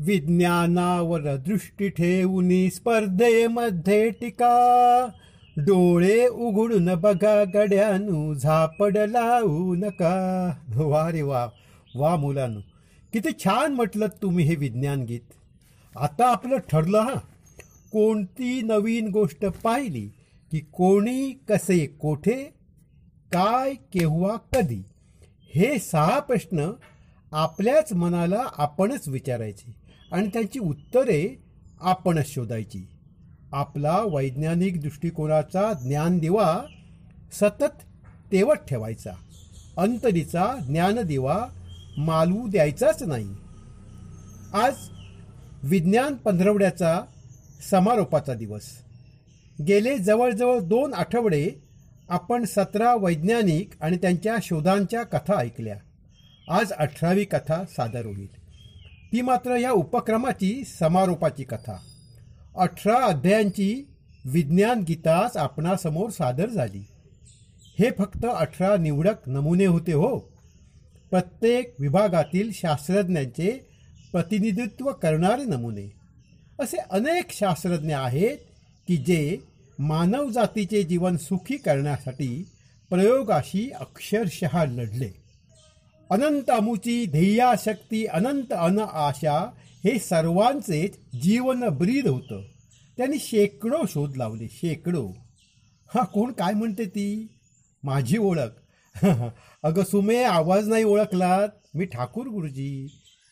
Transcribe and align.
विज्ञानावर 0.00 1.36
दृष्टी 1.36 1.88
ठेवून 1.88 2.68
स्पर्धेमध्ये 2.68 4.10
टीका. 4.10 5.06
डोळे 5.56 6.26
उघडून 6.26 6.94
बघा 6.94 7.44
गड्यानू 7.54 8.34
झापड 8.34 8.96
लावू 8.96 9.74
नका. 9.74 10.50
वा 10.76 11.12
रे 11.12 11.22
वा 11.22 11.48
वा 11.94 12.16
मुलांनो. 12.16 12.60
किती 13.12 13.28
छान 13.44 13.72
म्हटलं 13.72 14.06
तुम्ही 14.22 14.44
हे 14.44 14.54
विज्ञान 14.54 15.04
गीत. 15.04 15.20
आता 15.96 16.26
आपलं 16.26 16.56
ठरलं 16.56 16.98
हा. 16.98 17.14
कोणती 17.92 18.62
नवीन 18.62 19.08
गोष्ट 19.08 19.46
पाहिली 19.46 20.08
की 20.52 20.58
कोणी 20.58 21.30
कसे 21.48 21.86
कोठे 21.86 22.34
काय 23.32 23.74
केव्हा 23.74 24.36
कधी? 24.36 24.82
हे 25.54 25.78
सहा 25.78 26.20
प्रश्न 26.20 26.70
आपल्याच 27.32 27.92
मनाला 27.92 28.44
आपणच 28.58 29.08
विचारायचे. 29.08 29.79
आणि 30.12 30.28
त्यांची 30.28 30.58
उत्तरे 30.58 31.42
आपणच 31.80 32.26
शोधायची. 32.26 32.88
आपला 33.52 34.00
वैज्ञानिक 34.00 34.80
दृष्टिकोनाचा 34.80 35.72
ज्ञानदिवा 35.72 36.62
सतत 37.32 37.82
तेवत 38.32 38.54
ठेवायचा. 38.54 39.10
अंतरीचा 39.76 40.56
ज्ञानदिवा 40.66 41.46
मालवू 41.98 42.48
द्यायचाच 42.48 43.02
नाही. 43.02 43.28
आज 44.54 44.74
विज्ञान 45.62 46.14
पंधरवड्याचा 46.14 47.00
समारोपाचा 47.70 48.34
दिवस. 48.34 48.70
गेले 49.68 49.98
जवळजवळ 49.98 50.58
दोन 50.58 50.94
आठवडे 50.94 51.50
आपण 52.08 52.44
सतरा 52.44 52.94
वैज्ञानिक 52.94 53.70
आणि 53.80 53.96
त्यांच्या 53.96 54.36
शोधांच्या 54.42 55.02
कथा 55.02 55.34
ऐकल्या. 55.34 55.76
आज 56.48 56.72
अठरावी 56.72 57.24
कथा 57.24 57.64
सादर 57.64 58.06
होईल. 58.06 58.39
ती 59.12 59.20
मात्र 59.20 59.56
या 59.56 59.72
उपक्रमाची 59.72 60.64
समारोपाची 60.64 61.44
कथा. 61.44 61.76
अठरा 62.56 62.94
अध्यायांची 62.94 63.88
विज्ञान 64.24 64.80
गीताच 64.80 65.36
आपणासमोर 65.36 66.10
सादर 66.10 66.48
झाली. 66.48 66.84
हे 67.78 67.90
फक्त 67.98 68.26
अठरा 68.34 68.76
निवडक 68.76 69.14
नमुने 69.26 69.66
होते 69.66 69.92
हो. 69.92 70.18
प्रत्येक 71.10 71.74
विभागातील 71.80 72.50
शास्त्रज्ञांचे 72.52 73.50
प्रतिनिधित्व 74.12 74.92
करणारे 74.92 75.44
नमुने. 75.44 75.92
असे 76.60 76.76
अनेक 76.76 77.24
शास्त्रज्ञ 77.30 77.94
आहेत 77.94 78.38
की 78.88 78.96
जे 78.96 79.38
मानवजातीचे 79.78 80.82
जीवन 80.82 81.16
सुखी 81.16 81.56
करण्यासाठी 81.56 82.48
प्रयोगाशी 82.90 83.70
अक्षरशः 83.70 84.64
लढले. 84.64 85.19
अनंत 86.10 86.50
अमुची 86.50 87.06
ध्येयाशक्ती 87.06 88.06
अनंत 88.06 88.52
अन 88.52 88.78
आशा 88.78 89.50
हे 89.84 89.98
सर्वांचेच 89.98 90.98
जीवन 91.22 91.68
ब्रीद 91.68 92.06
होतं. 92.06 92.42
त्यांनी 92.96 93.18
शेकडो 93.18 93.86
शोध 93.88 94.16
लावले 94.16 94.48
शेकडो. 94.48 95.08
हा 95.94 96.04
कोण 96.04 96.32
काय 96.32 96.52
म्हणते 96.52 96.84
ती? 96.84 97.26
माझी 97.82 98.18
ओळख. 98.18 98.50
अगं 99.62 99.84
सुमे 99.84 100.22
आवाज 100.24 100.68
नाही 100.68 100.84
ओळखलात. 100.84 101.48
मी 101.74 101.84
ठाकूर 101.84 102.26
गुरुजी. 102.26 102.86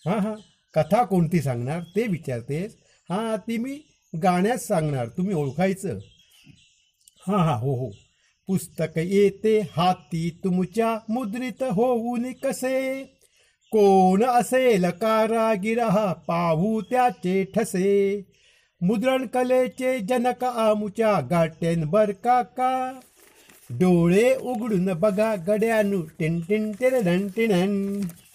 हां 0.06 0.20
हां. 0.20 0.34
कथा 0.74 1.04
कोणती 1.04 1.42
सांगणार? 1.42 1.80
ते 1.96 2.06
विचारतेस. 2.06 2.76
हां 3.10 3.36
ती 3.36 3.58
मी 3.58 3.80
गाण्यात 4.22 4.58
सांगणार. 4.58 5.08
तुम्ही 5.08 5.34
ओळखायचं. 5.34 5.98
हां 7.26 7.38
हां. 7.38 7.58
हो 7.58 7.74
हो. 7.74 7.90
पुस्तक 8.48 8.98
येते 8.98 9.58
हाती 9.76 10.40
तुमच्या 10.44 10.98
मुद्रित 11.08 11.62
होऊन 11.62 12.32
कसे? 12.32 13.02
कोण 13.72 14.24
असेल 14.24 14.84
कारागिर 14.90 15.84
पाहू 16.28 16.80
त्याचे 16.80 17.44
ठसे? 17.44 18.22
मुद्रण 18.80 19.26
कलेचे 19.26 19.98
जनक 19.98 20.44
आमुच्या 20.44 21.20
गाटेनबर 21.20 22.10
काका. 22.10 23.00
डोळे 23.70 24.34
उघडून 24.36 24.92
बघा 24.92 25.34
गड्यानू 25.48 26.02
टिन 26.18 26.40
टिन 26.40 26.72
टिन 26.72 27.28
टिन 27.28 27.52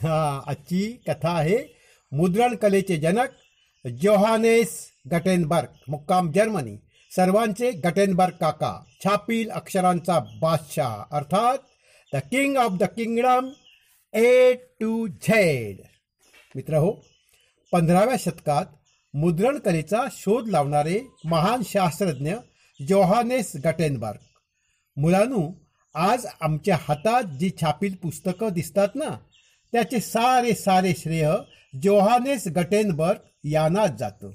हा 0.04 0.42
आजची 0.48 1.02
कथा 1.08 1.30
आहे. 1.30 1.58
मुद्रण 2.12 2.56
कलेचे 2.56 2.98
जनक 2.98 3.28
जोहानेस 4.02 4.88
गटेनबर्ग 5.12 5.68
मुक्काम 5.88 6.32
जर्मनी. 6.32 6.76
सर्वांचे 7.16 7.72
गटेनबर्ग 7.72 8.34
काका 8.40 8.74
छापील 9.04 9.50
अक्षरांचा 9.50 10.20
बादशाह 10.42 11.04
अर्थात 11.12 11.58
the 12.14 12.18
king 12.32 12.58
of 12.58 12.72
the 12.72 12.84
kingdom 12.84 13.50
A 14.14 14.54
to 14.80 15.08
Z 15.08 15.82
मित्र 16.56 16.76
हो 16.76 16.92
पंधराव्या 17.72 18.16
शतकात 18.20 18.66
मुद्रण 19.14 19.58
कलेचा 19.58 20.06
शोध 20.12 20.50
लावणारे 20.50 21.00
महान 21.26 21.62
शास्त्रज्ञ 21.66 22.34
जोहानेस 22.88 23.52
गटेनबर्ग 23.66 25.00
मुलांनो 25.02 25.52
आज 25.96 26.26
आमच्या 26.42 26.78
हातात 26.82 27.24
जी 27.40 27.50
छापील 27.62 27.96
पुस्तकं 27.96 28.54
दिसतात 28.54 28.96
ना 28.96 29.10
त्याचे 29.74 30.00
सारे 30.00 30.54
सारे 30.54 30.94
श्रेय 30.98 31.32
जोहानेस 31.84 32.48
गटेनबर्ग 32.48 33.48
यांनाच 33.48 33.92
जातं. 33.92 34.32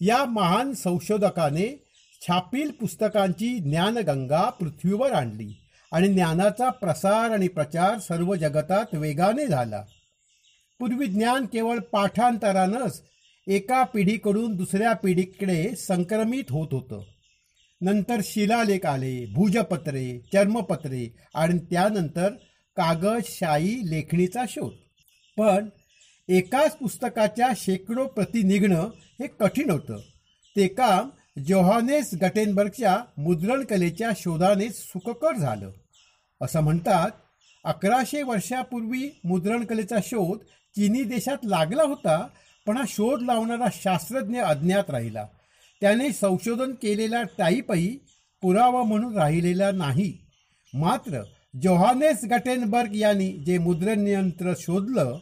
या 0.00 0.24
महान 0.24 0.72
संशोधकाने 0.74 1.85
छापील 2.20 2.70
पुस्तकांची 2.70 3.58
ज्ञानगंगा 3.58 4.50
पृथ्वीवर 4.50 5.12
आणली 5.12 5.60
आणि 5.92 6.08
ज्ञानाचा 6.08 6.70
प्रसार 6.70 7.30
आणि 7.30 7.48
प्रचार 7.48 7.98
सर्व 7.98 8.34
जगतात 8.34 8.86
वेगाने 8.92 9.46
झाला. 9.46 9.84
पूर्वी 10.78 11.06
ज्ञान 11.06 11.46
केवळ 11.46 11.78
पाठांतरानंच 11.78 13.02
एका 13.46 13.84
पिढीकडून 13.84 14.56
दुसऱ्या 14.56 14.92
पिढीकडे 14.92 15.76
संक्रमित 15.76 16.44
होत 16.50 16.68
होतं. 16.72 17.02
नंतर 17.80 18.20
शिलालेख 18.24 18.86
आले 18.86 19.26
भुजपत्रे 19.26 20.18
चर्मपत्रे 20.32 21.16
आणि 21.34 21.58
त्यानंतर 21.58 22.28
कागदशाही 22.76 23.90
लेखणीचा 23.90 24.44
शोध. 24.48 24.72
पण 25.40 25.68
एकाच 26.28 26.76
पुस्तकाच्या 26.76 27.48
शेकडो 27.56 28.06
प्रती 28.06 28.42
निघणं 28.42 28.90
हे 28.96 29.26
कठीण 29.26 29.70
होतं. 29.70 29.96
ते 30.56 30.68
काम 30.68 31.08
जोहानेस 31.44 32.10
गटेनबर्गच्या 32.22 32.96
मुद्रण 33.18 33.64
कलेच्या 33.64 34.10
शोधाने 34.16 34.68
सुखकर 34.68 35.36
झालं. 35.36 35.70
असं 36.40 36.60
म्हणतात 36.60 37.10
अकराशे 37.64 38.22
वर्षापूर्वी 38.22 39.20
मुद्रण 39.24 39.64
कलेचा 39.64 39.96
शोध 40.04 40.38
चिनी 40.74 41.02
देशात 41.02 41.36
लागला 41.44 41.82
होता 41.82 42.26
पण 42.66 42.76
हा 42.76 42.84
शोध 42.88 43.22
लावणारा 43.22 43.66
शास्त्रज्ञ 43.72 44.40
अज्ञात 44.40 44.90
राहिला. 44.90 45.26
त्याने 45.80 46.12
संशोधन 46.12 46.72
केलेला 46.72 47.22
टाईपही 47.38 47.98
पुरावा 48.42 48.82
म्हणून 48.82 49.18
राहिलेला 49.18 49.70
नाही. 49.70 50.12
मात्र 50.74 51.22
जोहानेस 51.62 52.24
गटेनबर्ग 52.24 52.94
यांनी 52.94 53.32
जे 53.32 53.58
मुद्रण 53.58 54.06
यंत्र 54.06 54.52
शोधलं 54.58 55.18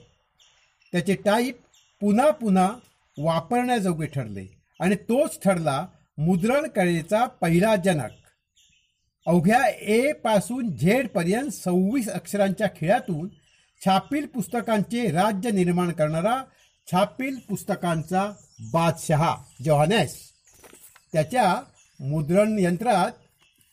त्याचे 0.92 1.14
टाईप 1.14 1.58
पुन्हा 2.00 2.30
पुन्हा 2.30 2.72
वापरण्याजोगे 3.18 4.06
ठरले 4.06 4.46
आणि 4.80 4.94
तोच 4.94 5.38
ठरला 5.44 5.86
मुद्रण 6.18 6.66
कलेचा 6.66 7.26
पहिला 7.26 7.76
जनक. 7.76 8.10
अवघ्या 9.26 9.68
ए 9.68 10.12
पासून 10.12 10.76
झेड 10.76 11.08
पर्यंत 11.08 11.50
सव्वीस 11.50 12.08
अक्षरांच्या 12.08 12.66
खेळातून 12.66 13.28
छापील 13.84 14.26
पुस्तकांचे 14.26 15.10
राज्य 15.10 15.50
निर्माण 15.50 15.92
करणारा 15.92 16.42
छापील 16.92 17.36
पुस्तकांचा 17.48 18.32
बादशहा 18.72 19.36
जोहानेस. 19.64 20.16
त्याच्या 21.12 21.62
मुद्रण 22.00 22.58
यंत्रात 22.58 23.10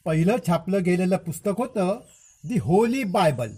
पहिलं 0.05 0.35
छापलं 0.47 0.83
गेलेलं 0.83 1.17
पुस्तक 1.17 1.51
होतं 1.57 1.99
दी 2.43 2.57
होली 2.57 3.03
बायबल 3.03 3.51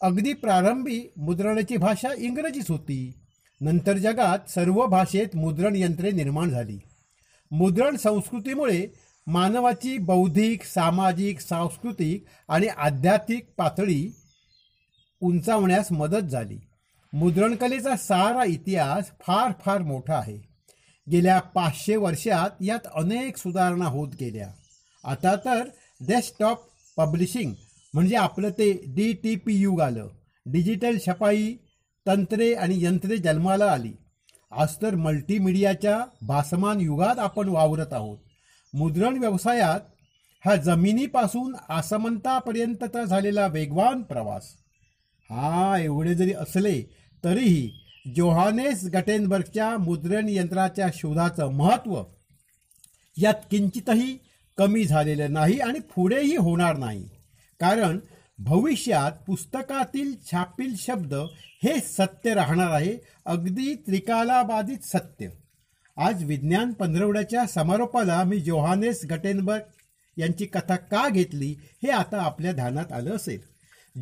अगदी 0.00 0.32
प्रारंभी 0.32 1.02
मुद्रणाची 1.16 1.76
भाषा 1.76 2.08
इंग्रजीच 2.18 2.70
होती. 2.70 3.12
नंतर 3.60 3.96
जगात 3.96 4.50
सर्व 4.50 4.86
भाषेत 4.86 5.36
मुद्रण 5.36 5.76
यंत्रे 5.76 6.10
निर्माण 6.10 6.50
झाली. 6.50 6.78
मुद्रण 7.50 7.96
संस्कृतीमुळे 7.96 8.86
मानवाची 9.26 9.98
बौद्धिक 9.98 10.64
सामाजिक 10.64 11.40
सांस्कृतिक 11.40 12.24
आणि 12.48 12.66
आध्यात्मिक 12.66 13.46
पातळी 13.56 14.14
उंचावण्यास 15.20 15.92
मदत 15.92 16.26
झाली. 16.28 16.58
मुद्रणकलेचा 17.12 17.96
सारा 17.96 18.44
इतिहास 18.44 19.10
फार 19.20 19.52
फार 19.64 19.82
मोठा 19.82 20.14
आहे. 20.14 20.38
गेल्या 21.10 21.40
पाचशे 21.40 21.96
वर्षात 21.96 22.50
यात 22.60 22.86
अनेक 22.94 23.36
सुधारणा 23.36 23.84
होत 23.84 24.08
गेल्या. 24.20 24.50
आता 25.04 25.36
तर 25.36 25.68
डेस्कटॉप 26.00 26.58
पब्लिशिंग 26.96 27.52
म्हणजे 27.94 28.16
आपलं 28.16 28.50
ते 28.50 28.72
डी 28.72 29.12
टी 29.12 29.36
पी 29.36 29.54
युग 29.54 29.80
आलं. 29.80 30.08
डिजिटल 30.46 30.96
छपाई 31.06 31.54
तंत्रे 32.06 32.54
आणि 32.54 32.84
यंत्रे 32.84 33.16
जन्माला 33.16 33.64
आली. 33.64 33.92
आज 34.56 34.74
तर 34.82 34.94
मल्टीमीडियाच्या 34.94 36.04
भासमान 36.22 36.80
युगात 36.80 37.18
आपण 37.18 37.48
वावरत 37.48 37.92
आहोत. 37.92 38.18
मुद्रण 38.74 39.18
व्यवसायात 39.18 39.80
हा 40.44 40.56
जमिनीपासून 40.56 41.54
आसमंतापर्यंतचा 41.68 43.04
झालेला 43.04 43.46
वेगवान 43.46 44.02
प्रवास. 44.02 44.48
हा 45.30 45.78
एवढे 45.78 46.14
जरी 46.14 46.32
असले 46.32 46.82
तरीही 47.24 47.70
जोहानेस 48.16 48.84
गटेनबर्गच्या 48.84 49.76
मुद्रण 49.78 50.26
यंत्राच्या 50.28 50.88
शोधाचं 50.94 51.52
महत्त्व 51.52 52.02
यात 53.16 53.46
किंचितही 53.50 54.18
कमी 54.58 54.84
झालेलं 54.84 55.32
नाही 55.32 55.58
आणि 55.58 55.78
पुढेही 55.78 56.36
होणार 56.36 56.76
नाही. 56.76 57.08
कारण 57.60 57.98
भविष्यात 58.38 59.12
पुस्तकातील 59.26 60.14
छापील 60.26 60.74
शब्द 60.78 61.14
हे 61.64 61.80
सत्य 61.80 62.34
राहणार 62.34 62.70
आहे 62.70 62.96
अगदी 63.26 63.74
त्रिकालाबाधित 63.74 64.78
सत्य. 64.84 65.28
आज 65.96 66.24
विज्ञान 66.24 66.72
पंधरवड्याच्या 66.72 67.46
समारोपाला 67.46 68.22
मी 68.24 68.40
जोहानेस 68.40 69.04
गटेनबर्ग 69.10 69.62
यांची 70.16 70.46
कथा 70.46 70.76
का 70.76 71.08
घेतली 71.08 71.54
हे 71.82 71.90
आता 71.90 72.20
आपल्या 72.22 72.52
ध्यानात 72.52 72.92
आलं 72.92 73.16
असेल. 73.16 73.40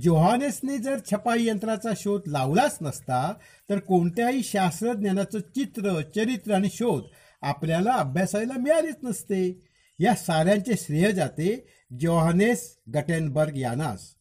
जोहानेसने 0.03 0.79
जर 0.79 0.99
छपाई 1.13 1.47
यंत्राचा 1.47 1.91
शोध 1.97 2.23
लावलाच 2.27 2.79
नसता 2.83 3.33
तर 3.71 3.79
कोणत्याही 3.79 4.43
शास्त्रज्ञानाचं 4.43 5.41
चित्र 5.41 6.01
चरित्र 6.17 6.55
आणि 6.55 6.69
शोध 6.73 7.03
आपल्याला 7.43 7.93
अभ्यासायला 7.93 8.59
मिळालेच 8.59 8.97
नसते. 9.03 9.69
या 9.99 10.15
साऱ्यांचे 10.15 10.73
श्रेय 10.81 11.13
जाते 11.13 11.69
जोहानेस 12.01 12.79
गटेनबर्ग 12.95 13.57
यांनाच. 13.57 14.15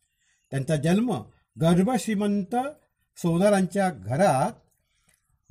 त्यांचा 0.52 0.76
जन्म 0.76 1.22
गर्भश्रीमंत 1.62 2.56
सोनारांच्या 3.18 3.90
घरात 3.90 4.52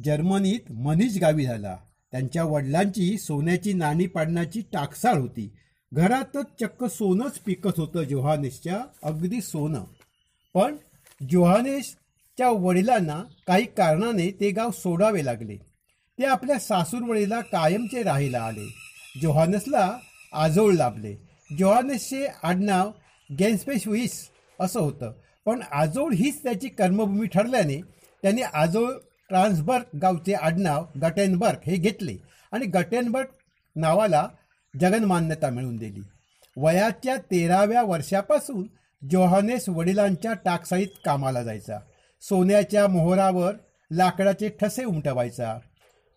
जर्मनीत 0.05 0.73
मनीष 0.73 1.19
गावी 1.21 1.45
झाला. 1.45 1.77
त्यांच्या 2.13 2.45
वडिलांची 2.45 3.19
सोन्याची 3.19 3.73
नाणी 3.73 4.07
पाडण्याची 4.07 4.61
टाकसाळ 4.73 5.15
होती. 5.15 5.53
घरातच 5.93 6.47
चक्क 6.61 6.85
सोनंच 6.85 7.39
पिकत 7.39 7.81
होतं 7.81 8.03
जोहानेसच्या 8.03 8.81
अगदी 9.03 9.41
सोनं. 9.41 9.85
पण 10.55 10.77
जोहानेसच्या 11.31 12.49
वडिलांना 12.49 13.25
काही 13.47 13.65
कारणाने 13.65 14.31
ते 14.41 14.51
गाव 14.51 14.71
सोडावे 14.71 15.25
लागले. 15.25 15.57
ते 16.19 16.25
आपल्या 16.25 16.59
सासूरवडीला 16.59 17.41
कायमचे 17.41 18.03
राहायला 18.03 18.41
आले. 18.43 18.75
जोहानसला 19.23 19.99
आजोळ 20.33 20.75
लाभले. 20.75 21.17
जोहानसचे 21.59 22.27
आडनाव 22.43 22.91
गेन्सपेशविस 23.39 24.31
असं 24.61 24.81
होतं. 24.81 25.13
पण 25.45 25.61
आजोळ 25.71 26.13
हीच 26.13 26.43
त्याची 26.43 26.69
कर्मभूमी 26.69 27.27
ठरल्याने 27.27 27.81
त्यांनी 28.23 28.43
आजोळ 28.43 28.93
ट्रान्सबर्ग 29.29 29.99
गावचे 29.99 30.33
आडनाव 30.33 30.85
गटेनबर्ग 31.03 31.59
हे 31.67 31.77
घेतले 31.77 32.17
आणि 32.53 32.67
गटेनबर्ग 32.67 33.27
नावाला 33.77 34.29
जगनमान्यता 34.81 35.51
मिळवून 35.51 35.77
दिली. 35.77 36.01
वयाच्या 36.57 37.17
तेराव्या 37.17 37.83
वर्षापासून 37.83 38.69
जोहानेस 39.11 39.69
वडिलांच्या 39.69 40.33
टाकसाळीत 40.33 40.87
कामाला 41.05 41.43
जायचा. 41.43 41.79
सोन्याच्या 42.21 42.89
मोहरावर 42.89 43.55
लाकडाचे 43.93 44.49
ठसे 44.49 44.85
उमटवायचा. 44.85 45.59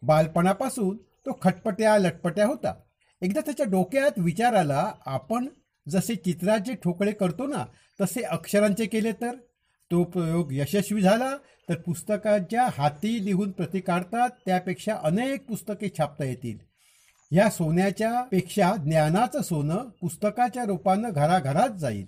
बालपणापासून 0.02 0.98
तो 0.98 1.40
खटपट्या 1.42 1.98
लटपट्या 1.98 2.46
होता. 2.46 2.74
एकदा 3.22 3.42
त्याच्या 3.42 3.66
डोक्यात 3.66 4.12
विचार 4.18 4.54
आला 4.54 4.92
आपण 5.06 5.48
जसे 5.90 6.16
चित्राचे 6.16 6.74
ठोकळे 6.74 7.12
करतो 7.12 7.48
ना 7.48 7.66
तसे 8.02 8.22
अक्षरांचे 8.22 8.86
केले 8.86 9.12
तर? 9.12 9.36
तो 9.92 10.04
प्रयोग 10.04 10.48
यशस्वी 10.52 11.02
झाला 11.02 11.38
तर 11.70 11.76
पुस्तकाच्या 11.76 12.68
हाती 12.78 13.26
लिहून 13.26 13.52
प्रती 13.52 13.80
काढतात 13.80 14.30
त्यापेक्षा 14.46 14.96
अनेक 15.04 15.46
पुस्तके 15.48 15.90
छापता 15.98 16.26
येतील. 16.26 16.58
या 17.32 17.50
सोन्याच्या 17.50 18.22
पेक्षा 18.22 18.76
ज्ञानाचं 18.76 19.42
सोनं 19.42 19.78
पुस्तकाच्या 20.02 20.64
रूपानं 20.64 21.10
घराघरात 21.10 21.70
जाईल. 21.70 22.06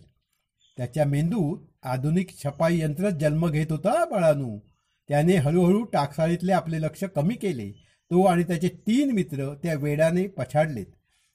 त्याच्या 0.78 1.06
मेंदूत 1.06 1.60
आधुनिक 1.84 2.30
छपाई 2.38 2.80
यंत्र 2.80 3.10
जन्म 3.10 3.50
घेत 3.50 3.68
होता 3.70 4.06
बाळानू. 4.06 4.60
त्याने 5.08 5.36
हळूहळू 5.36 5.84
टाकसाळीतले 5.84 6.52
आपले 6.52 6.82
लक्ष 6.82 7.04
कमी 7.04 7.36
केले. 7.36 7.72
तो 8.12 8.26
आणि 8.26 8.44
त्याचे 8.44 8.68
तीन 8.68 9.12
मित्र 9.12 9.54
त्या 9.64 9.76
वेडाने 9.76 10.28
पछाडलेत. 10.28 10.86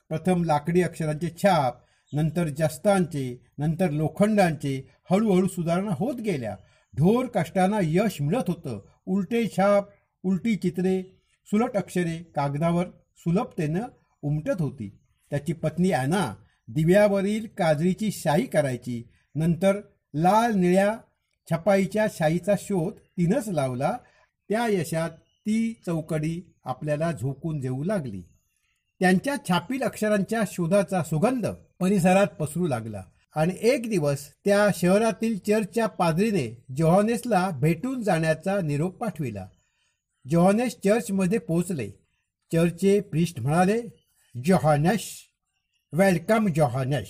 प्रथम 0.08 0.44
लाकडी 0.44 0.82
अक्षरांचे 0.82 1.28
छाप 1.38 1.74
नंतर 2.12 2.48
जस्तांचे 2.48 3.42
नंतर 3.58 3.90
लोखंडांचे 3.90 4.90
हळूहळू 5.10 5.48
सुधारणा 5.48 5.90
होत 5.90 6.14
गेल्या. 6.14 6.56
ढोर 6.96 7.26
कष्टांना 7.34 7.78
यश 7.82 8.20
मिळत 8.20 8.50
होतं. 8.50 8.80
उलटे 9.06 9.46
छाप 9.48 9.88
उलटी 10.22 10.56
चित्रे 10.56 11.02
सुलट 11.46 11.76
अक्षरे 11.76 12.16
कागदावर 12.36 12.86
सुलभतेनं 13.16 13.86
उमटत 14.22 14.60
होती. 14.60 14.88
त्याची 15.30 15.52
पत्नी 15.52 15.90
ॲना 15.90 16.34
दिव्यावरील 16.68 17.46
काजळीची 17.58 18.10
शाई 18.12 18.44
करायची. 18.44 19.02
नंतर 19.34 19.80
लाल 20.14 20.54
निळ्या 20.54 20.96
छपाईच्या 21.50 22.06
शाईचा 22.14 22.54
शोध 22.58 22.92
तिनंच 22.92 23.48
लावला. 23.48 23.96
त्या 24.48 24.66
यशात 24.68 25.10
ती 25.10 25.72
चौकडी 25.86 26.40
आपल्याला 26.64 27.12
झोकून 27.12 27.60
देऊ 27.60 27.84
लागली. 27.84 28.22
त्यांच्या 29.00 29.36
छापील 29.48 29.82
अक्षरांच्या 29.82 30.42
शोधाचा 30.52 31.02
सुगंध 31.02 31.46
परिसरात 31.80 32.26
पसरू 32.26 32.66
लागला. 32.66 33.02
आणि 33.34 33.54
एक 33.60 33.90
दिवस 33.90 34.28
त्या 34.44 34.68
शहरातील 34.74 35.38
चर्चच्या 35.38 35.86
पादरीने 35.86 36.64
जोहानेसला 36.76 37.50
भेटून 37.50 38.02
जाण्याचा 38.02 38.60
निरोप 38.60 38.96
पाठविला. 38.96 39.46
जोहानेस 40.30 40.76
चर्चमध्ये 40.84 41.38
पोहोचले. 41.38 41.90
चर्चचे 42.52 43.00
प्रिस्ट 43.00 43.40
म्हणाले 43.40 43.82
जोहानस 44.44 45.00
वेलकम 45.92 46.48
जोहानस. 46.48 47.06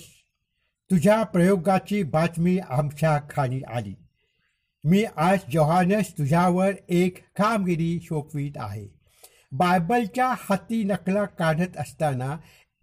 तुझ्या 0.90 1.22
प्रयोगाची 1.22 2.02
बातमी 2.02 2.58
आमच्या 2.58 3.20
खाली 3.30 3.62
आली. 3.62 3.94
मी 4.84 5.04
आज 5.16 5.38
जोहानेस 5.52 6.12
तुझ्यावर 6.12 6.70
एक 6.88 7.18
कामगिरी 7.36 8.00
सोपवीत 8.00 8.52
आहे. 8.56 8.99
बायबलच्या 9.52 10.34
हाती 10.38 10.84
नकला 10.84 11.24
काढत 11.24 11.76
असताना 11.76 12.36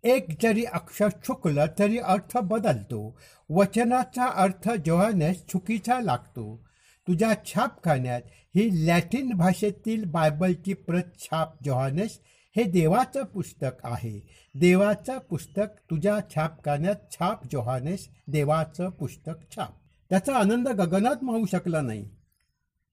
एक 0.03 0.25
जरी 0.41 0.65
अक्षर 0.65 1.09
चुकलं 1.09 1.65
तरी 1.79 1.97
अर्थ 1.97 2.37
बदलतो. 2.37 3.19
वचनाचा 3.49 4.25
अर्थ 4.25 4.69
जोहानेस 4.85 5.45
चुकीचा 5.45 5.99
लागतो. 5.99 6.67
तुझ्या 7.07 7.33
छापखान्यात 7.45 8.21
ही 8.55 8.87
लॅटिन 8.87 9.33
भाषेतील 9.33 10.05
बायबलची 10.05 10.73
प्रत 10.73 11.03
छाप 11.19 11.63
जोहानेस 11.63 12.19
हे 12.55 12.63
देवाचं 12.63 13.23
पुस्तक 13.23 13.77
आहे. 13.83 14.29
देवाचं 14.55 15.17
पुस्तक 15.17 15.79
तुझ्या 15.89 16.19
छापखान्यात 16.35 16.95
छाप 17.11 17.45
जोहानेस 17.51 18.09
देवाचं 18.27 18.89
पुस्तक 18.89 19.55
छाप. 19.55 19.73
त्याचा 20.09 20.35
आनंद 20.35 20.67
गगनात 20.67 21.23
मावू 21.23 21.45
शकला 21.45 21.81
नाही. 21.81 22.09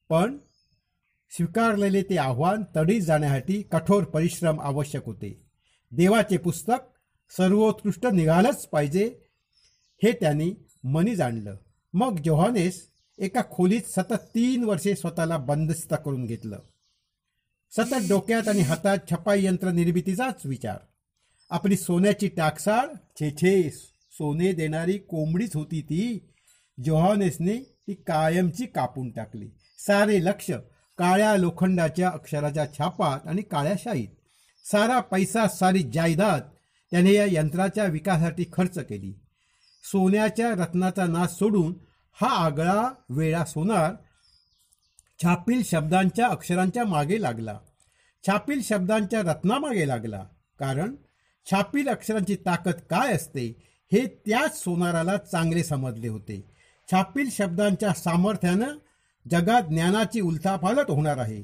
पण 0.08 0.38
स्वीकारलेले 1.36 2.02
ते 2.02 2.16
आव्हान 2.16 2.62
तडीत 2.76 3.02
जाण्यासाठी 3.02 3.62
कठोर 3.62 4.04
परिश्रम 4.04 4.60
आवश्यक 4.60 5.04
होते. 5.06 5.46
देवाचे 5.92 6.36
पुस्तक 6.36 6.74
सर्वोत्कृष्ट 7.36 8.06
निघालंच 8.06 8.66
पाहिजे 8.66 9.18
हे 10.02 10.12
त्यांनी 10.12 10.52
मनी 10.84 11.16
जाणलं. 11.16 11.56
मग 11.92 12.20
जोहानेस 12.24 12.88
एका 13.18 13.40
खोलीत 13.50 13.80
सतत 13.82 14.12
तीन 14.12 14.64
वर्षे 14.64 14.94
स्वतःला 14.94 15.36
बंदिस्त 15.36 15.94
करून 16.04 16.24
घेतलं. 16.24 16.58
सतत 17.70 18.08
डोक्यात 18.08 18.48
आणि 18.48 18.60
हातात 18.60 18.98
छपाई 19.10 19.44
यंत्र 19.44 19.70
निर्मितीचाच 19.70 20.46
विचार. 20.46 20.78
आपली 21.50 21.76
सोन्याची 21.76 22.28
टाकसाळ 22.28 22.86
छे 23.20 23.30
छे 23.30 23.70
सोने 24.10 24.52
देणारी 24.52 24.98
कोंबडीच 24.98 25.56
होती 25.56 25.82
ती. 25.82 26.30
जोहानेसने 26.84 27.58
ती 27.58 27.94
कायमची 27.94 28.66
कापून 28.66 29.10
टाकली. 29.10 29.48
सारे 29.78 30.24
लक्ष 30.24 30.50
काळ्या 30.98 31.36
लोखंडाच्या 31.36 32.08
अक्षराच्या 32.08 32.72
छापात 32.72 33.26
आणि 33.26 33.42
काळ्या 33.42 33.74
शाईत. 33.78 34.08
सारा 34.64 35.00
पैसा 35.00 35.48
सारी 35.48 35.82
जायदाद 35.82 36.42
त्याने 36.90 37.12
या 37.12 37.26
यंत्राच्या 37.28 37.84
विकासासाठी 37.84 38.44
खर्च 38.52 38.78
केली. 38.78 39.12
सोन्याच्या 39.92 40.50
रत्नाचा 40.50 41.06
नाश 41.06 41.30
सोडून 41.30 41.74
हा 42.12 42.28
आगळा 42.28 42.88
वेळा 43.08 43.44
सोनार 43.44 43.92
छापील 45.22 45.62
शब्दांच्या 45.64 46.26
अक्षरांच्या 46.26 46.84
मागे 46.84 47.22
लागला. 47.22 47.58
छापील 48.26 48.62
शब्दांच्या 48.62 49.20
रत्नामागे 49.20 49.88
लागला. 49.88 50.24
कारण 50.58 50.94
छापील 51.50 51.88
अक्षरांची 51.88 52.36
ताकद 52.36 52.80
काय 52.90 53.12
असते 53.12 53.62
हे 53.92 54.06
त्याच 54.26 54.64
सोनाराला 54.64 55.16
चांगले 55.16 55.64
समजले 55.64 56.08
होते. 56.08 56.50
छापील 56.90 57.28
शब्दांच्या 57.30 57.92
सामर्थ्यानं 57.92 58.74
जगात 59.30 59.62
ज्ञानाची 59.62 60.20
उलथापालट 60.20 60.90
होणार 60.90 61.18
आहे. 61.18 61.42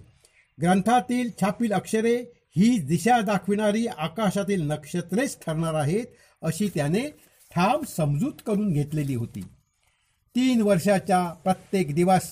ग्रंथातील 0.62 1.30
छापील 1.40 1.72
अक्षरे 1.72 2.16
ही 2.56 2.78
दिशा 2.78 3.20
दाखविणारी 3.20 3.86
आकाशातील 3.86 4.62
नक्षत्रेच 4.62 5.38
ठरणार 5.46 5.74
आहेत 5.74 6.06
अशी 6.42 6.68
त्याने 6.74 7.08
ठाम 7.54 7.82
समजूत 7.96 8.32
करून 8.46 8.72
घेतलेली 8.72 9.14
होती. 9.14 9.40
तीन 10.36 10.60
वर्षाच्या 10.60 11.26
प्रत्येक 11.26 11.94
दिवस 11.94 12.30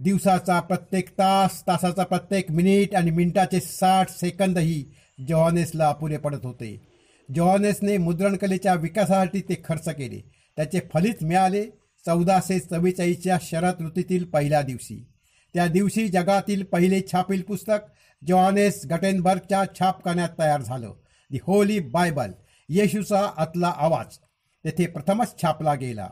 दिवसाचा 0.00 0.60
प्रत्येक 0.60 1.08
तास 1.08 1.66
तासाचा 1.66 2.04
प्रत्येक 2.04 2.50
मिनिट 2.50 2.94
आणि 2.94 3.10
मिनिटाचे 3.10 3.60
साठ 3.60 4.10
सेकंदही 4.10 4.84
जॉनेसला 5.28 5.88
अपुरे 5.88 6.16
पडत 6.16 6.44
होते. 6.44 6.88
जॉनेसने 7.34 7.96
मुद्रणकलेच्या 7.96 8.74
विकासासाठी 8.74 9.40
ते 9.40 9.62
खर्च 9.64 9.88
केले. 9.88 10.30
त्याचे 10.56 10.80
फलित 10.94 11.24
मिळाले. 11.24 11.66
चौदाशे 12.06 12.58
चव्वेचाळीसच्या 12.58 13.38
शरद 13.42 13.80
ऋतूतील 13.80 14.24
पहिल्या 14.24 14.62
दिवशी. 14.62 15.06
त्या 15.54 15.66
दिवशी 15.66 16.08
जगातील 16.08 16.64
पहिले 16.64 17.00
छापील 17.12 17.42
पुस्तक 17.42 17.78
जॉनेस 18.26 18.86
गटेनबर्गच्या 18.90 19.62
छापखान्यात 19.78 20.28
तयार 20.38 20.62
झालं. 20.62 20.92
दी 21.30 21.38
होली 21.42 21.78
बायबल 21.80 22.30
येशूचा 22.68 23.30
आतला 23.36 23.72
आवाज. 23.76 24.16
तेथे 24.64 24.86
प्रथमच 24.86 25.42
छापला 25.42 25.74
गेला. 25.74 26.08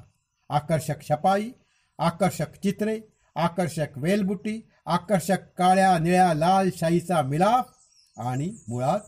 आकर्षक 0.49 1.03
छपाई 1.03 1.51
आकर्षक 1.99 2.55
चित्रे 2.63 3.01
आकर्षक 3.37 3.87
वेलबुटी 3.97 4.61
आकर्षक 4.87 5.39
काळ्या 5.59 5.99
निळ्या 5.99 6.35
लाल 6.35 6.71
शाईचा 6.77 7.23
मिलाफ 7.23 7.65
आणि 8.19 8.55
मुळात 8.69 9.01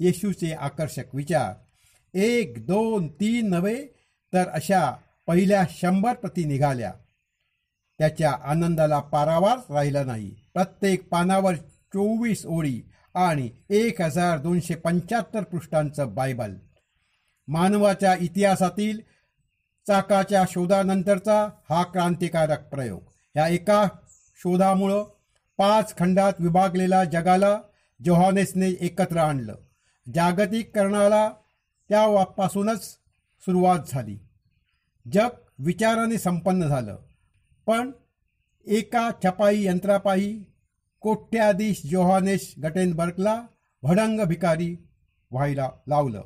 येशूचे 0.00 0.52
आकर्षक 0.52 1.14
विचार. 1.14 1.52
एक 2.18 2.66
दोन 2.66 3.08
तीन 3.08 3.50
नव्हे 3.50 3.86
तर 4.32 4.48
अशा 4.48 4.92
पहिल्या 5.26 5.64
शंभर 5.70 6.14
प्रती 6.14 6.44
निघाल्या. 6.44 6.92
त्याच्या 7.98 8.32
आनंदाला 8.44 8.98
पारावार 8.98 9.72
राहिला 9.72 10.04
नाही. 10.04 10.30
प्रत्येक 10.54 11.08
पानावर 11.08 11.54
चोवीस 11.54 12.46
ओळी 12.46 12.82
आणि 13.14 13.50
एक 13.70 14.00
हजार 14.00 14.38
दोनशे 14.38 14.74
पंच्याहत्तर 14.74 15.42
पृष्ठांचं 15.42 16.14
बायबल. 16.14 16.54
मानवाच्या 17.48 18.14
इतिहासातील 18.20 19.00
चाकाच्या 19.86 20.44
शोधानंतरचा 20.50 21.48
हा 21.70 21.82
क्रांतिकारक 21.82 22.68
प्रयोग. 22.68 23.00
ह्या 23.34 23.48
एका 23.48 23.86
शोधामुळं 24.42 25.04
पाच 25.58 25.98
खंडात 25.98 26.32
विभागलेल्या 26.38 27.04
जगाला 27.04 27.60
जोहानेसने 28.04 28.70
एकत्र 28.70 29.16
आणलं. 29.16 29.54
जागतिककरणाला 30.14 31.30
त्यापासूनच 31.88 32.84
सुरुवात 33.40 33.78
झाली. 33.88 34.18
जग 35.12 35.28
विचाराने 35.58 36.18
संपन्न 36.18 36.68
झालं. 36.68 36.96
पण 37.66 37.90
एका 38.66 39.10
छपाई 39.24 39.64
यंत्रापायी 39.64 40.44
कोट्याधीश 41.00 41.82
जोहानेश 41.90 42.54
गटेनबर्गला 42.62 43.46
भडंग 43.82 44.20
भिकारी 44.20 44.76
व्हायला 45.30 45.70
लावलं. 45.88 46.22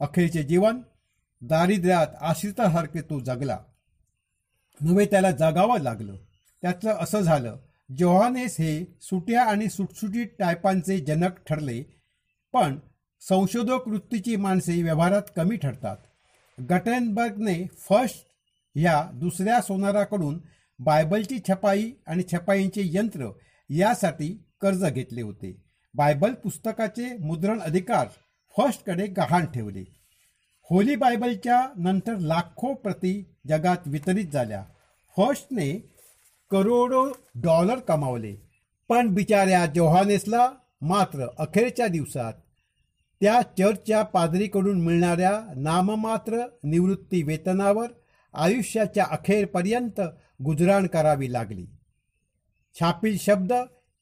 अखेरचे 0.00 0.42
जीवन 0.42 0.82
दारिद्र्यात 1.40 2.06
आश्रितासारखे 2.20 3.00
तो 3.00 3.20
जगला. 3.20 3.58
नव्हे 4.80 5.06
त्याला 5.06 5.30
जगावं 5.30 5.80
लागलं. 5.80 6.16
त्याचं 6.62 6.90
असं 6.90 7.20
झालं 7.20 7.56
जोहानेस 7.98 8.56
हे 8.58 8.98
सुट्या 9.00 9.44
आणि 9.44 9.68
सुटसुटीत 9.68 10.26
टायपांचे 10.38 10.98
जनक 10.98 11.38
ठरले 11.46 11.82
पण 12.52 12.78
संशोधक 13.20 13.88
वृत्तीची 13.88 14.36
माणसे 14.36 14.82
व्यवहारात 14.82 15.22
कमी 15.36 15.56
ठरतात. 15.56 15.96
गटेनबर्गने 16.70 17.66
फर्स्ट 17.66 18.26
या 18.74 19.10
दुसऱ्या 19.14 19.60
सोनाराकडून 19.60 20.40
बायबलची 20.78 21.38
छपाई 21.38 21.90
आणि 22.06 22.22
छपाईंचे 22.32 22.82
यंत्र 22.84 23.30
यासाठी 23.70 24.44
कर्ज 24.60 24.84
घेतले 24.84 25.22
होते. 25.22 25.64
बायबल 25.94 26.34
पुस्तकाचे 26.34 27.16
मुद्रण 27.16 27.60
अधिकार 27.60 28.08
फर्स्टकडे 28.56 29.06
गहाण 29.06 29.46
ठेवले. 29.46 29.84
होली 30.70 30.96
बायबलच्या 30.96 31.68
नंतर 31.76 32.18
लाखो 32.18 32.74
प्रती 32.74 33.34
जगात 33.48 33.76
वितरित 33.86 34.26
झाल्या. 34.32 34.64
फर्स्टने 35.16 35.94
करोडो 36.50 37.12
डॉलर 37.34 37.78
कमावले. 37.78 38.36
पण 38.88 39.14
बिचाऱ्या 39.14 39.66
जोहानेसला 39.66 40.50
मात्र 40.82 41.26
अखेरच्या 41.38 41.86
दिवसात 41.86 42.32
त्या 43.20 43.40
चर्चच्या 43.58 44.02
पादरीकडून 44.02 44.80
मिळणाऱ्या 44.80 45.40
नाममात्र 45.56 46.44
निवृत्ती 46.62 47.22
वेतनावर 47.22 47.86
आयुष्याच्या 48.34 49.04
अखेरपर्यंत 49.10 50.00
गुजराण 50.44 50.86
करावी 50.86 51.32
लागली. 51.32 51.66
छापील 52.80 53.16
शब्द 53.20 53.52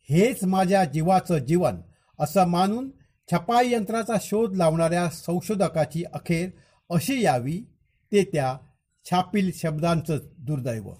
हेच 0.08 0.44
माझ्या 0.44 0.85
जीवाचं 0.85 1.38
जीवन 1.38 1.76
असं 2.18 2.44
मानून 2.44 2.90
छपाई 3.32 3.70
यंत्राचा 3.73 4.14
शोध 4.20 4.56
लावणाऱ्या 4.56 5.08
संशोधकाची 5.11 6.04
अखेर 6.12 6.49
अशी 6.90 7.20
यावी 7.23 7.58
ते 8.12 8.23
त्या 8.25 8.56
छापील 9.11 9.50
शब्दांचं 9.54 10.18
दुर्दैव. 10.38 10.92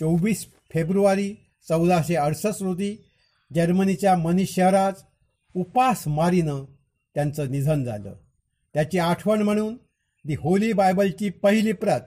चोवीस 0.00 0.46
फेब्रुवारी 0.74 1.34
चौदाशे 1.68 2.14
अडसष्ट 2.14 2.62
रोजी 2.62 2.96
जर्मनीच्या 3.54 4.16
मनीष 4.16 4.54
शहरात 4.54 4.92
उपासमारीनं 5.54 6.64
त्यांचं 7.16 7.50
निधन 7.50 7.84
झालं. 7.84 8.14
त्याची 8.74 8.98
आठवण 8.98 9.42
म्हणून 9.42 9.76
दी 10.24 10.34
होली 10.34 10.72
बायबलची 10.72 11.30
पहिली 11.42 11.72
प्रत 11.72 12.00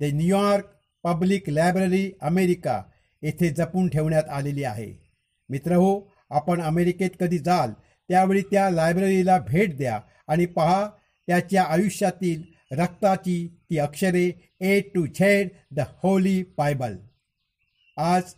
the 0.00 0.04
New York 0.14 0.66
public 1.04 1.48
library 1.50 2.10
America 2.20 2.82
येथे 3.22 3.48
जपून 3.50 3.88
ठेवण्यात 3.88 4.28
आलेली 4.28 4.64
आहे. 4.64 4.92
मित्र 5.50 5.74
हो 5.74 6.00
आपण 6.30 6.60
अमेरिकेत 6.62 7.10
कधी 7.20 7.38
जाल 7.38 7.72
त्यावेळी 8.10 8.42
त्या 8.42 8.68
लायब्ररीला 8.70 9.38
भेट 9.38 9.76
द्या 9.76 10.00
आणि 10.28 10.46
पहा 10.46 10.86
त्याच्या 11.28 11.62
आयुष्यातील 11.62 12.42
रक्ताची 12.78 13.46
ती 13.70 13.78
अक्षरे 13.78 14.30
A 14.60 14.80
to 14.94 15.06
Z 15.06 15.48
the 15.70 15.80
holy 16.02 16.42
Bible 16.58 16.96
आज 17.96 18.34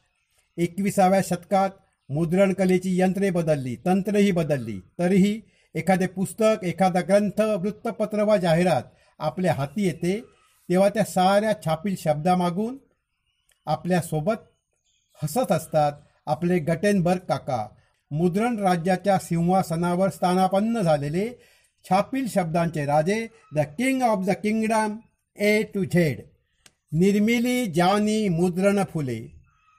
एकविसाव्या 0.58 1.20
शतकात 1.24 1.70
मुद्रणकलेची 2.10 3.00
यंत्रे 3.00 3.30
बदलली 3.30 3.76
तंत्रही 3.84 4.30
बदलली 4.32 4.78
तरीही 4.98 5.40
एखादे 5.74 6.06
पुस्तक 6.06 6.64
एखादा 6.64 7.00
ग्रंथ 7.00 7.40
वृत्तपत्र 7.60 8.22
वा 8.22 8.36
जाहिरात 8.36 8.82
आपल्या 9.20 9.54
हाती 9.54 9.86
येते 9.86 10.20
तेव्हा 10.68 10.88
त्या 10.88 11.04
साऱ्या 11.04 11.52
छापील 11.64 11.94
शब्दामागून 11.98 12.76
आपल्यासोबत 13.66 14.42
हसत 15.20 15.52
असतात. 15.52 15.92
आपले 16.26 16.58
गटेनबर्ग 16.58 17.20
काका 17.28 17.66
मुद्रण 18.10 18.58
राज्याच्या 18.58 19.18
सिंहासनावर 19.18 20.10
स्थानापन्न 20.10 20.80
झालेले 20.80 21.28
छापील 21.84 22.26
शब्दांचे 22.34 22.84
राजे 22.86 23.26
the 23.54 23.58
king 23.78 24.02
of 24.02 24.24
the 24.26 24.30
kingdom 24.42 24.96
A 25.38 25.62
to 25.74 25.84
Z 25.84 26.20
निर्मिली 26.92 27.66
जानी 27.72 28.28
मुद्रण 28.28 28.82
फुले 28.92 29.20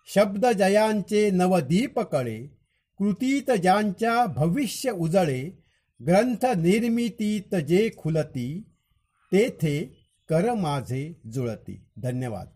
शब्द 0.09 0.45
जयांचे 0.57 1.29
नवदीप 1.31 1.99
कळे 2.11 2.37
कृतीत 2.99 3.51
ज्यांच्या 3.51 4.25
भविष्य 4.35 4.91
उजळे 4.91 5.41
ग्रंथ 6.01 6.45
निर्मितीत 6.45 7.55
जे 7.55 7.89
खुलती 7.97 8.63
तेथे 9.31 9.85
कर 10.29 10.53
माझे 10.53 11.21
जुळती. 11.33 11.85
धन्यवाद. 11.97 12.54